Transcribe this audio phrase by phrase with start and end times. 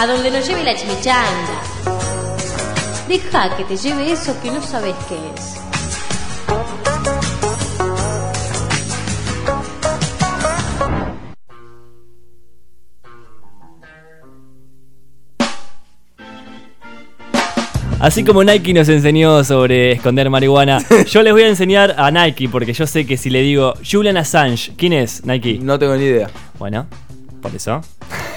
[0.00, 1.60] a donde nos lleve la chimichanga.
[3.06, 5.56] Deja que te lleve eso que no sabes qué es.
[18.00, 20.78] Así como Nike nos enseñó sobre esconder marihuana,
[21.10, 24.16] yo les voy a enseñar a Nike, porque yo sé que si le digo Julian
[24.16, 25.58] Assange, ¿quién es Nike?
[25.60, 26.30] No tengo ni idea.
[26.58, 26.86] Bueno,
[27.42, 27.82] por eso.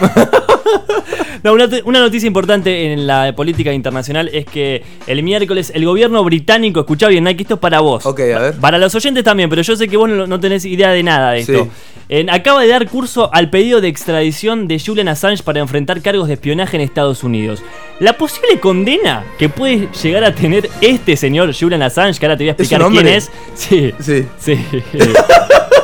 [1.44, 6.22] No, una, una noticia importante en la política internacional es que el miércoles el gobierno
[6.22, 8.04] británico, escucha bien, Nike, esto es para vos.
[8.04, 8.54] Ok, a ver.
[8.54, 11.32] Para los oyentes también, pero yo sé que vos no, no tenés idea de nada
[11.32, 11.64] de esto.
[11.64, 12.26] Sí.
[12.28, 16.34] Acaba de dar curso al pedido de extradición de Julian Assange para enfrentar cargos de
[16.34, 17.62] espionaje en Estados Unidos.
[18.00, 22.44] La posible condena que puede llegar a tener este señor Julian Assange, que ahora te
[22.44, 23.30] voy a ¿Es explicar quién es.
[23.54, 23.94] Sí.
[24.00, 24.26] Sí.
[24.38, 24.58] Sí.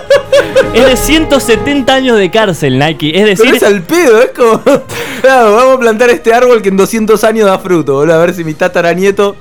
[0.74, 3.18] es de 170 años de cárcel, Nike.
[3.18, 4.62] Es decir, Pero es al pedo, es como.
[5.22, 8.14] Claro, vamos a plantar este árbol que en 200 años da fruto, boludo.
[8.14, 9.34] A ver si mi tataranieto.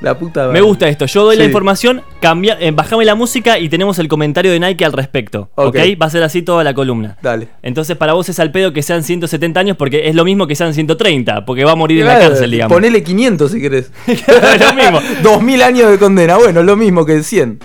[0.00, 0.60] La puta me madre.
[0.60, 1.06] gusta esto.
[1.06, 4.84] Yo doy la información, cambia, eh, bajame la música y tenemos el comentario de Nike
[4.84, 5.50] al respecto.
[5.56, 5.68] Ok.
[5.68, 5.76] ¿Ok?
[6.00, 7.16] Va a ser así toda la columna.
[7.20, 7.48] Dale.
[7.62, 10.54] Entonces para vos es al pedo que sean 170 años porque es lo mismo que
[10.54, 12.72] sean 130, porque va a morir en la cárcel, digamos.
[12.72, 13.90] Ponele 500 si querés.
[14.06, 15.00] lo mismo.
[15.22, 16.36] 2000 años de condena.
[16.36, 17.58] Bueno, lo mismo que 100.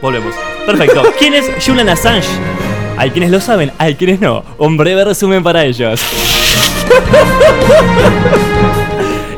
[0.00, 0.34] Volvemos.
[0.66, 1.02] Perfecto.
[1.18, 2.28] ¿Quién es Julian Assange?
[2.96, 4.44] Hay quienes lo saben, hay quienes no.
[4.58, 6.00] Un breve resumen para ellos.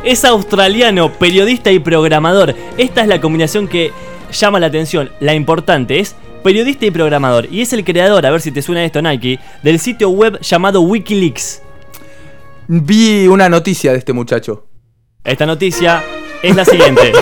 [0.03, 2.53] Es australiano, periodista y programador.
[2.77, 3.93] Esta es la combinación que
[4.33, 5.09] llama la atención.
[5.21, 7.47] La importante es periodista y programador.
[7.49, 10.81] Y es el creador, a ver si te suena esto Nike, del sitio web llamado
[10.81, 11.61] Wikileaks.
[12.67, 14.67] Vi una noticia de este muchacho.
[15.23, 16.03] Esta noticia
[16.41, 17.13] es la siguiente.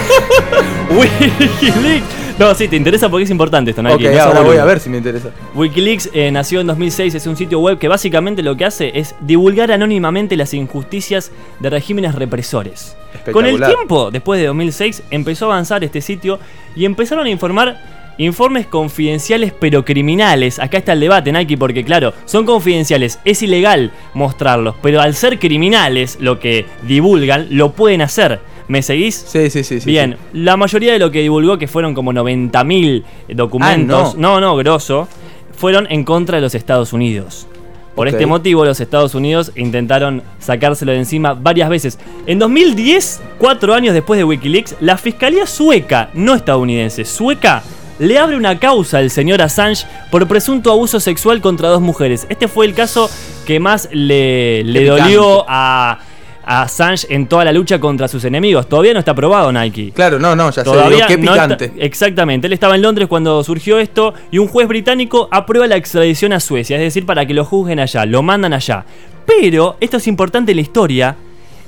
[0.89, 2.20] Wikileaks.
[2.41, 4.09] No, sí, te interesa porque es importante esto, Nike.
[4.09, 5.29] ok, no ahora voy a ver si me interesa.
[5.53, 9.13] Wikileaks eh, nació en 2006, es un sitio web que básicamente lo que hace es
[9.21, 12.97] divulgar anónimamente las injusticias de regímenes represores.
[13.31, 16.39] Con el tiempo, después de 2006, empezó a avanzar este sitio
[16.75, 17.77] y empezaron a informar
[18.17, 20.57] informes confidenciales pero criminales.
[20.59, 25.37] Acá está el debate, Nike, porque claro, son confidenciales, es ilegal mostrarlos, pero al ser
[25.39, 28.39] criminales, lo que divulgan, lo pueden hacer.
[28.71, 29.25] ¿Me seguís?
[29.27, 29.81] Sí, sí, sí.
[29.81, 33.03] sí, Bien, la mayoría de lo que divulgó, que fueron como 90.000
[33.35, 34.39] documentos, Ah, no.
[34.39, 35.09] no, grosso,
[35.57, 37.47] fueron en contra de los Estados Unidos.
[37.95, 41.99] Por este motivo, los Estados Unidos intentaron sacárselo de encima varias veces.
[42.25, 47.63] En 2010, cuatro años después de Wikileaks, la fiscalía sueca, no estadounidense, sueca,
[47.99, 52.25] le abre una causa al señor Assange por presunto abuso sexual contra dos mujeres.
[52.29, 53.09] Este fue el caso
[53.45, 55.99] que más le, le dolió a,
[56.51, 58.67] a Assange en toda la lucha contra sus enemigos.
[58.67, 59.91] Todavía no está aprobado Nike.
[59.95, 60.63] Claro, no, no, ya sé.
[60.63, 61.71] Todavía Digo, qué no está- picante.
[61.85, 62.47] exactamente.
[62.47, 66.41] Él estaba en Londres cuando surgió esto y un juez británico aprueba la extradición a
[66.41, 68.83] Suecia, es decir, para que lo juzguen allá, lo mandan allá.
[69.25, 71.15] Pero, esto es importante en la historia,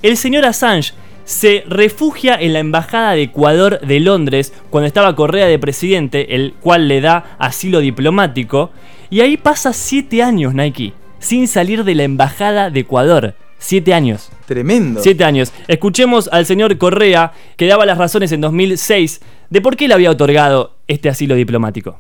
[0.02, 0.94] el señor Assange
[1.24, 6.56] se refugia en la embajada de Ecuador de Londres cuando estaba Correa de presidente, el
[6.60, 8.72] cual le da asilo diplomático,
[9.10, 13.36] y ahí pasa siete años, Nike, sin salir de la embajada de Ecuador.
[13.66, 14.30] Siete años.
[14.46, 15.02] Tremendo.
[15.02, 15.54] Siete años.
[15.70, 20.12] Escuchemos al señor Correa, que daba las razones en 2006 de por qué le había
[20.12, 21.98] otorgado este asilo diplomático.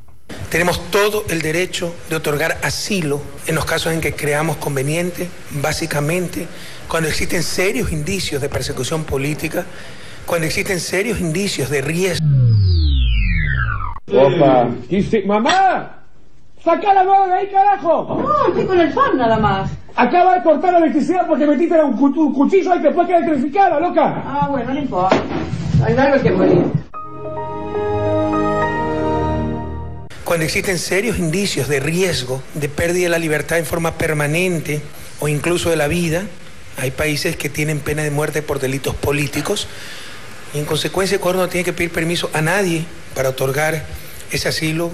[0.49, 5.29] Tenemos todo el derecho de otorgar asilo en los casos en que creamos conveniente,
[5.61, 6.47] básicamente
[6.89, 9.65] cuando existen serios indicios de persecución política,
[10.25, 12.25] cuando existen serios indicios de riesgo.
[14.11, 14.69] Opa.
[14.89, 16.03] Dice, mamá,
[16.61, 18.21] saca la mano de ahí, carajo.
[18.21, 19.71] No, estoy con el fan nada más.
[19.95, 23.79] Acaba de cortar la electricidad porque metiste un, un cuchillo ahí que después queda electrificada,
[23.79, 24.23] loca.
[24.25, 25.21] Ah, bueno, no importa.
[25.85, 26.63] Hay algo que morir.
[30.23, 34.81] Cuando existen serios indicios de riesgo de pérdida de la libertad en forma permanente
[35.19, 36.23] o incluso de la vida,
[36.81, 39.67] hay países que tienen pena de muerte por delitos políticos
[40.53, 43.83] y en consecuencia Ecuador no tiene que pedir permiso a nadie para otorgar
[44.31, 44.91] ese asilo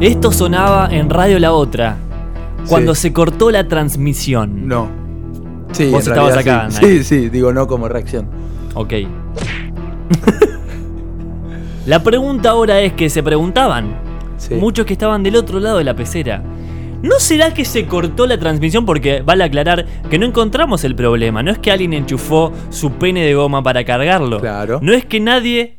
[0.00, 1.98] Esto sonaba en Radio La Otra,
[2.68, 3.02] cuando Sí.
[3.02, 4.66] se cortó la transmisión.
[4.68, 4.88] No.
[5.72, 6.98] Sí, Vos estabas realidad acá, Sí.
[6.98, 8.28] Sí, sí, digo no como reacción.
[8.74, 8.92] Ok.
[11.86, 13.96] la pregunta ahora es que se preguntaban,
[14.38, 14.54] Sí.
[14.54, 16.42] muchos que estaban del otro lado de la pecera.
[17.02, 18.84] ¿No será que se cortó la transmisión?
[18.86, 21.42] Porque vale aclarar que no encontramos el problema.
[21.42, 24.40] No es que alguien enchufó su pene de goma para cargarlo.
[24.40, 24.78] Claro.
[24.82, 25.76] No es que nadie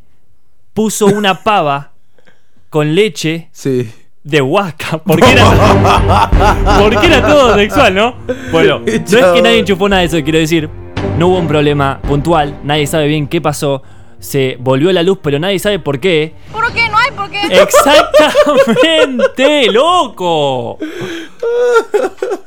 [0.74, 1.94] puso una pava
[2.70, 3.90] con leche Sí.
[4.28, 4.98] De huasca.
[5.00, 5.46] Porque era,
[6.82, 8.16] porque era todo sexual, ¿no?
[8.52, 10.70] Bueno, no es que nadie enchufó nada de eso, quiero decir.
[11.18, 12.60] No hubo un problema puntual.
[12.64, 13.82] Nadie sabe bien qué pasó.
[14.20, 16.34] Se volvió la luz, pero nadie sabe por qué.
[16.52, 16.90] ¿Por qué?
[16.90, 17.40] No hay por qué.
[17.62, 20.78] Exactamente, loco.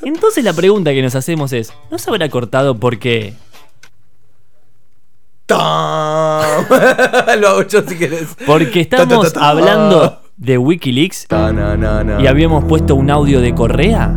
[0.02, 3.34] Entonces la pregunta que nos hacemos es, ¿no se habrá cortado porque
[5.46, 6.66] ¡Tam!
[7.40, 8.36] Lo hago yo si querés.
[8.46, 9.48] porque Ta, ta, ta, estamos ta.
[9.48, 12.20] hablando de Wikileaks Ta, na, na, na.
[12.22, 14.16] y habíamos puesto un audio de Correa?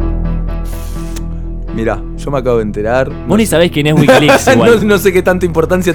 [1.75, 3.12] Mirá, yo me acabo de enterar.
[3.28, 5.94] Vos ni sabés quién es Wikileaks no, no sé qué tanta importancia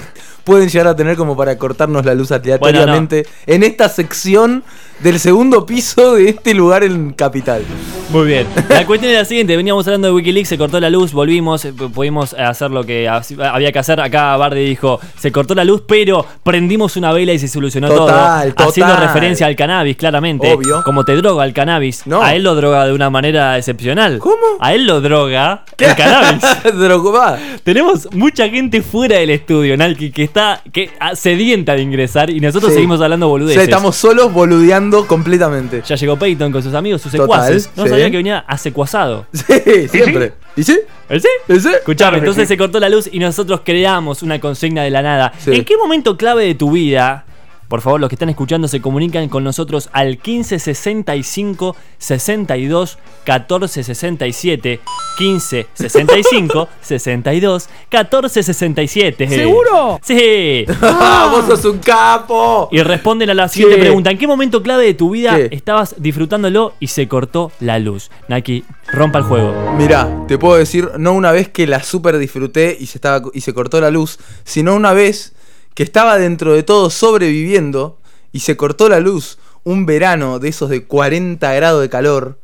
[0.49, 4.65] pueden llegar a tener como para cortarnos la luz aleatoriamente en esta sección
[5.01, 7.63] del segundo piso de este lugar en Capital.
[8.11, 8.47] Muy bien.
[8.71, 11.73] La cuestión es la siguiente, veníamos hablando de Wikileaks, se cortó la luz, volvimos, eh,
[11.73, 13.23] pudimos hacer lo que ha-
[13.53, 14.01] había que hacer.
[14.01, 18.55] Acá Bardi dijo, se cortó la luz, pero prendimos una vela y se solucionó Total,
[18.55, 18.69] todo.
[18.71, 19.07] Haciendo total.
[19.09, 20.51] referencia al cannabis, claramente.
[20.53, 20.83] Obvio.
[20.83, 22.07] Como te droga el cannabis.
[22.07, 22.23] No.
[22.23, 24.19] A él lo droga de una manera excepcional.
[24.19, 24.37] ¿Cómo?
[24.59, 26.43] A él lo droga el cannabis.
[26.75, 27.39] Drogba.
[27.63, 30.38] Tenemos mucha gente fuera del estudio, Nalki, que está
[30.73, 32.77] que, ah, sedienta de ingresar y nosotros Sí.
[32.77, 33.55] seguimos hablando O boludeces.
[33.57, 35.83] sea, estamos solos boludeando completamente.
[35.87, 37.71] Ya llegó Peyton con sus amigos, sus Total, secuaces.
[37.77, 37.89] No sí.
[37.91, 39.27] sabía que venía asecuazado.
[39.33, 40.33] Sí, siempre.
[40.57, 40.79] ¿Y sí?
[41.09, 41.29] ¿Eh, sí?
[41.49, 41.69] ¿Y sí?
[41.69, 42.55] Escuchame, Claro entonces sí.
[42.55, 45.33] se cortó la luz y nosotros creamos una consigna de la nada.
[45.39, 45.53] Sí.
[45.55, 47.25] ¿En qué momento clave de tu vida,
[47.69, 54.81] por favor, los que están escuchando se comunican con nosotros al 1565 62 14 67
[55.19, 59.29] 15 65 62 14 67?
[59.29, 60.01] ¿Seguro?
[60.03, 60.65] Sí.
[60.81, 62.71] ¡Ah, vos sos un capo!
[62.73, 63.83] Y responden a la siguiente ¿Qué?
[63.83, 64.11] pregunta.
[64.11, 65.49] ¿En qué momento clave de tu vida ¿Qué?
[65.51, 68.11] estabas disfrutándolo y se cortó la luz?
[68.29, 69.53] Naki, rompa el juego.
[69.77, 73.43] Mirá, te puedo decir, no una vez que la super disfruté y se, estaba, y
[73.43, 75.35] se cortó la luz, sino una vez
[75.79, 78.01] que estaba dentro de todo sobreviviendo
[78.33, 82.41] y se cortó la luz un verano de esos de 40 grados de calor.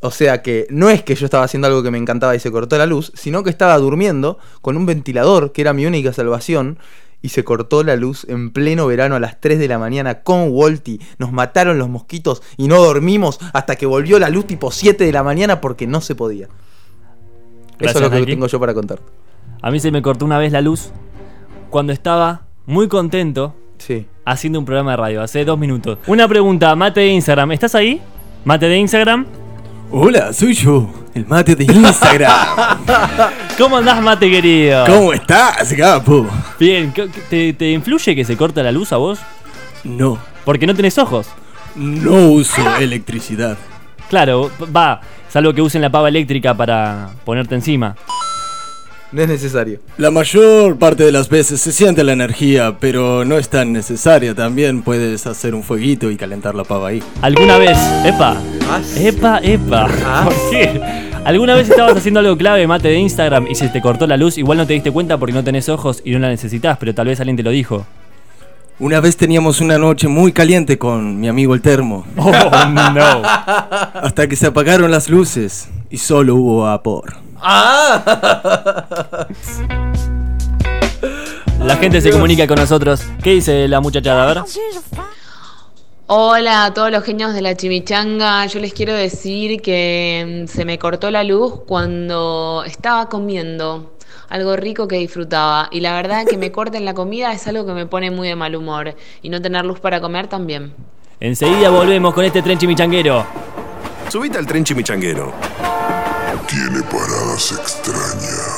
[0.00, 2.52] O sea que no es que yo estaba haciendo algo que me encantaba y se
[2.52, 6.78] cortó la luz, sino que estaba durmiendo con un ventilador, que era mi única salvación,
[7.22, 10.50] y se cortó la luz en pleno verano a las 3 de la mañana con
[10.50, 11.00] Wolty.
[11.16, 15.12] Nos mataron los mosquitos y no dormimos hasta que volvió la luz tipo 7 de
[15.12, 16.48] la mañana porque no se podía.
[17.80, 18.32] Eso es lo que Naki.
[18.32, 19.00] tengo yo para contar.
[19.62, 20.90] A mí se me cortó una vez la luz
[21.70, 24.06] cuando estaba muy contento Sí.
[24.24, 25.98] haciendo un programa de radio, hace dos minutos.
[26.06, 28.00] Una pregunta, Mate de Instagram, ¿estás ahí?
[28.44, 29.26] Mate de Instagram.
[29.90, 32.32] Hola, soy yo, el mate de Instagram.
[33.58, 34.84] ¿Cómo andás, Mate querido?
[34.86, 36.26] ¿Cómo estás, Gapo?
[36.58, 39.20] Bien, ¿qué- qué- ¿te, te influye que se corta la luz a vos?
[39.84, 41.28] No, Porque no tenés ojos.
[41.76, 43.56] no uso electricidad.
[44.08, 47.94] Claro, va, salvo que usen la pava eléctrica para ponerte encima.
[49.16, 49.78] No es necesario.
[49.96, 54.34] La mayor parte de las veces se siente la energía, pero no es tan necesaria.
[54.34, 57.02] También puedes hacer un fueguito y calentar la pava ahí.
[57.22, 57.78] ¿Alguna vez?
[58.04, 58.36] Epa.
[58.68, 58.82] Ah.
[58.94, 59.88] Epa, epa.
[60.04, 60.24] Ah.
[60.24, 60.78] ¿Por qué?
[61.24, 64.36] ¿Alguna vez estabas haciendo algo clave, mate de Instagram, y se te cortó la luz?
[64.36, 67.06] Igual no te diste cuenta porque no tenés ojos y no la necesitas, pero tal
[67.06, 67.86] vez alguien te lo dijo.
[68.78, 73.22] Una vez teníamos una noche muy caliente con mi amigo el termo, Oh, no.
[73.24, 77.24] hasta que se apagaron las luces y solo hubo vapor.
[77.40, 79.26] ¡Ah!
[81.60, 83.02] La gente se comunica con nosotros.
[83.22, 84.22] ¿Qué dice la muchachada?
[84.22, 84.44] A ver.
[86.06, 88.46] Hola a todos los genios de la chimichanga.
[88.46, 93.96] Yo les quiero decir que mm, se me cortó la luz cuando estaba comiendo
[94.28, 95.68] algo rico que disfrutaba.
[95.72, 98.36] Y la verdad que me corten la comida es algo que me pone muy de
[98.36, 98.94] mal humor.
[99.22, 100.72] Y no tener luz para comer también.
[101.18, 103.26] Enseguida volvemos con este tren chimichanguero.
[104.08, 105.55] Subite al tren chimichanguero.
[106.56, 108.55] Tiene paradas extrañas.